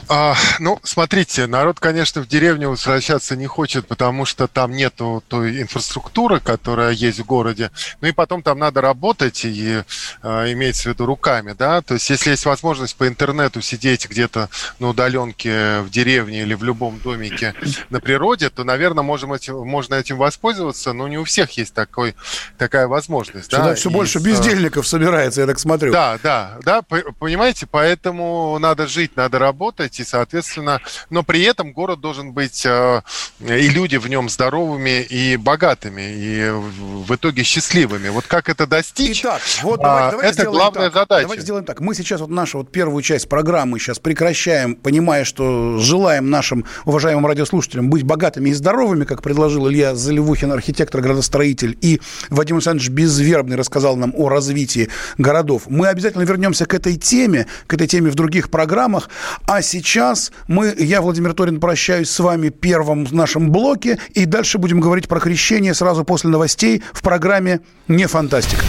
А, 0.10 0.36
ну, 0.60 0.80
смотрите, 0.84 1.48
народ, 1.48 1.80
конечно, 1.80 2.22
в 2.22 2.28
деревню 2.28 2.70
возвращаться 2.70 3.36
не 3.36 3.48
хочет, 3.48 3.88
потому 3.88 4.26
что 4.26 4.48
там 4.48 4.72
нету 4.72 5.24
той 5.28 5.62
инфраструктуры, 5.62 6.40
которая 6.40 6.92
есть 6.92 7.20
в 7.20 7.26
городе. 7.26 7.72
Ну 8.02 8.10
и 8.10 8.12
потом 8.12 8.44
там 8.44 8.60
надо 8.60 8.82
работать, 8.82 9.46
и 9.46 9.84
а, 10.22 10.52
имеется 10.52 10.84
в 10.84 10.86
виду 10.94 11.06
руками, 11.06 11.56
да. 11.58 11.82
То 11.82 11.96
есть, 11.96 12.10
если 12.10 12.32
есть 12.32 12.46
возможность 12.46 12.96
по 12.96 13.08
интернету 13.08 13.62
сидеть 13.62 14.10
где-то 14.10 14.50
на 14.80 14.90
удаленке 14.90 15.80
в 15.82 15.90
деревне 15.90 16.42
или 16.42 16.54
в 16.54 16.64
любом 16.64 17.00
домике 17.00 17.54
на 17.90 18.00
природе, 18.00 18.50
то, 18.50 18.64
наверное, 18.64 19.04
можем 19.04 19.32
этим, 19.34 19.66
можно 19.66 19.96
этим 19.96 20.18
воспользоваться, 20.18 20.94
но 20.94 21.08
не 21.08 21.18
у 21.18 21.24
всех 21.24 21.52
есть 21.52 21.74
такой, 21.74 22.16
такая 22.58 22.88
возможность. 22.88 23.46
Сюда 23.46 23.70
да? 23.70 23.76
все 23.76 23.90
и 23.90 23.94
больше 23.94 24.20
с... 24.20 24.24
бездельников 24.24 24.88
собирается, 24.88 25.42
я 25.42 25.48
так 25.48 25.60
смотрю. 25.60 25.92
Да, 25.92 26.20
да, 26.22 26.58
да, 26.64 26.82
понимаете, 26.82 27.68
поэтому 27.70 28.58
надо 28.60 28.88
жить, 28.88 29.16
надо 29.16 29.40
работать, 29.40 29.83
работать, 29.84 30.00
и, 30.00 30.04
соответственно, 30.04 30.82
но 31.10 31.24
при 31.24 31.44
этом 31.44 31.74
город 31.74 32.00
должен 32.00 32.32
быть, 32.32 32.66
э, 32.66 33.02
и 33.40 33.70
люди 33.70 33.98
в 33.98 34.08
нем 34.08 34.30
здоровыми 34.30 35.02
и 35.02 35.38
богатыми, 35.38 36.02
и 36.02 36.50
в 36.52 37.14
итоге 37.14 37.44
счастливыми. 37.44 38.10
Вот 38.10 38.26
как 38.28 38.50
это 38.50 38.68
достичь, 38.68 39.22
Итак, 39.22 39.42
вот 39.62 39.82
давайте, 39.82 40.08
а, 40.08 40.12
давайте 40.12 40.42
это 40.42 40.52
главная 40.52 40.90
так. 40.90 40.94
задача. 40.94 41.22
Давайте 41.24 41.44
сделаем 41.44 41.66
так. 41.66 41.82
Мы 41.82 41.96
сейчас 41.96 42.22
вот 42.22 42.30
нашу 42.30 42.60
вот 42.60 42.72
первую 42.72 43.02
часть 43.02 43.30
программы 43.30 43.80
сейчас 43.80 44.00
прекращаем, 44.00 44.76
понимая, 44.76 45.26
что 45.26 45.78
желаем 45.80 46.30
нашим 46.30 46.66
уважаемым 46.86 47.26
радиослушателям 47.26 47.90
быть 47.90 48.04
богатыми 48.04 48.50
и 48.50 48.54
здоровыми, 48.54 49.06
как 49.06 49.22
предложил 49.22 49.70
Илья 49.70 49.96
Заливухин, 49.96 50.52
архитектор-градостроитель, 50.52 51.78
и 51.82 52.02
Вадим 52.30 52.58
Александрович 52.58 52.90
Безвербный 52.90 53.58
рассказал 53.58 53.96
нам 53.96 54.14
о 54.16 54.30
развитии 54.30 54.90
городов. 55.18 55.64
Мы 55.68 55.88
обязательно 55.88 56.24
вернемся 56.24 56.66
к 56.66 56.74
этой 56.74 56.96
теме, 56.96 57.48
к 57.68 57.74
этой 57.74 57.88
теме 57.88 58.10
в 58.10 58.16
других 58.16 58.50
программах. 58.50 59.10
А 59.48 59.62
сейчас 59.74 60.32
мы, 60.48 60.74
я, 60.78 61.02
Владимир 61.02 61.34
Торин, 61.34 61.60
прощаюсь 61.60 62.10
с 62.10 62.20
вами 62.20 62.50
в 63.06 63.14
нашем 63.14 63.52
блоке, 63.52 64.00
и 64.14 64.26
дальше 64.26 64.60
будем 64.60 64.80
говорить 64.80 65.08
про 65.08 65.20
крещение 65.20 65.74
сразу 65.74 66.04
после 66.04 66.30
новостей 66.30 66.84
в 66.94 67.02
программе 67.02 67.62
«Не 67.88 68.08
фантастика». 68.08 68.64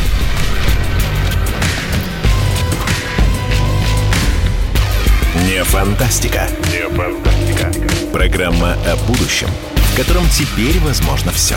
Не 5.46 5.62
фантастика. 5.64 6.48
Не 6.72 6.88
фантастика. 6.88 7.70
Программа 8.12 8.72
о 8.86 8.96
будущем, 9.06 9.48
в 9.74 9.96
котором 9.96 10.24
теперь 10.28 10.78
возможно 10.80 11.32
все. 11.32 11.56